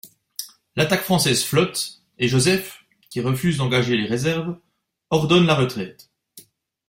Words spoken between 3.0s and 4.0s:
qui refuse d'engager